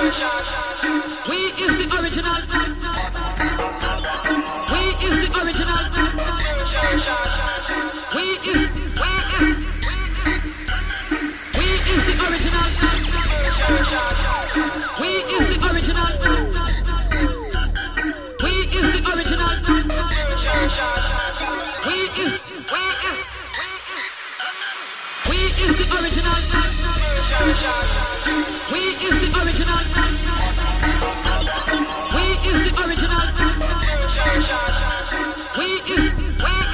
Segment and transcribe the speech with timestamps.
[0.00, 1.79] We is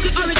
[0.00, 0.37] the original.